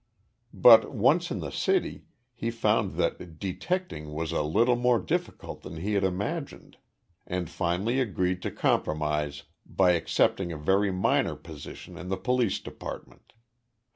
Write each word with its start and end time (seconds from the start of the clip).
But, 0.55 0.91
once 0.91 1.29
in 1.29 1.41
the 1.41 1.51
city, 1.51 2.05
he 2.33 2.49
found 2.49 2.93
that 2.95 3.37
"detecting" 3.37 4.13
was 4.15 4.31
a 4.31 4.41
little 4.41 4.75
more 4.75 4.97
difficult 4.97 5.61
than 5.61 5.77
he 5.77 5.93
had 5.93 6.03
imagined, 6.03 6.77
and 7.27 7.47
finally 7.47 7.99
agreed 7.99 8.41
to 8.41 8.49
compromise 8.49 9.43
by 9.63 9.91
accepting 9.91 10.51
a 10.51 10.57
very 10.57 10.91
minor 10.91 11.35
position 11.35 11.99
in 11.99 12.07
the 12.09 12.17
Police 12.17 12.57
Department. 12.59 13.33